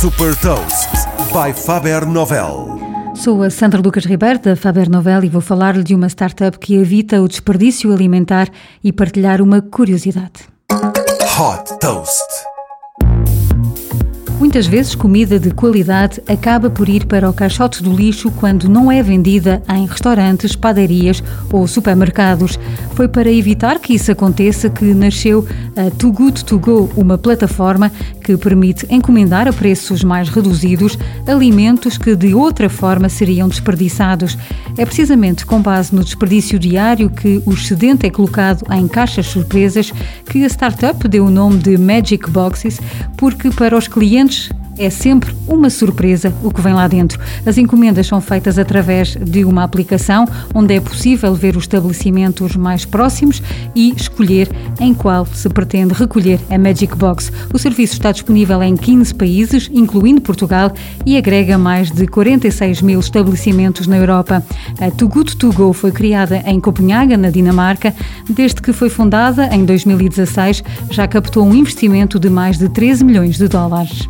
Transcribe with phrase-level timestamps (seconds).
[0.00, 0.90] Super Toast
[1.32, 2.78] by Faber Novel.
[3.16, 6.76] Sou a Sandra Lucas Ribeiro da Faber Novel e vou falar-lhe de uma startup que
[6.76, 8.48] evita o desperdício alimentar
[8.84, 10.46] e partilhar uma curiosidade.
[10.70, 12.28] Hot Toast.
[14.38, 18.90] Muitas vezes, comida de qualidade acaba por ir para o caixote do lixo quando não
[18.90, 21.20] é vendida em restaurantes, padarias
[21.52, 22.56] ou supermercados.
[22.94, 25.44] Foi para evitar que isso aconteça que nasceu
[25.76, 27.90] a Too Good To Go, uma plataforma
[28.22, 34.38] que permite encomendar a preços mais reduzidos alimentos que de outra forma seriam desperdiçados.
[34.76, 39.92] É precisamente com base no desperdício diário que o excedente é colocado em caixas surpresas
[40.26, 42.80] que a startup deu o nome de Magic Boxes,
[43.16, 44.67] porque para os clientes lunch.
[44.78, 47.20] É sempre uma surpresa o que vem lá dentro.
[47.44, 52.84] As encomendas são feitas através de uma aplicação onde é possível ver os estabelecimentos mais
[52.84, 53.42] próximos
[53.74, 54.48] e escolher
[54.80, 57.32] em qual se pretende recolher a Magic Box.
[57.52, 60.72] O serviço está disponível em 15 países, incluindo Portugal,
[61.04, 64.42] e agrega mais de 46 mil estabelecimentos na Europa.
[64.80, 67.94] A Too Good To Go foi criada em Copenhaga, na Dinamarca.
[68.28, 73.36] Desde que foi fundada, em 2016, já captou um investimento de mais de 13 milhões
[73.36, 74.08] de dólares.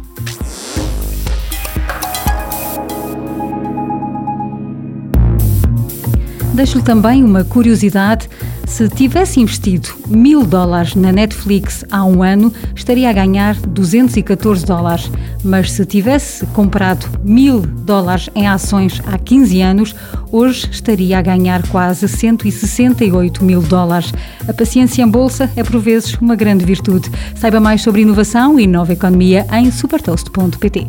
[6.59, 8.29] Deixo-lhe também uma curiosidade.
[8.67, 15.09] Se tivesse investido mil dólares na Netflix há um ano, estaria a ganhar 214 dólares.
[15.45, 19.95] Mas se tivesse comprado mil dólares em ações há 15 anos,
[20.33, 24.13] hoje estaria a ganhar quase 168 mil dólares.
[24.49, 27.09] A paciência em bolsa é por vezes uma grande virtude.
[27.37, 30.89] Saiba mais sobre inovação e nova economia em supertoast.pt.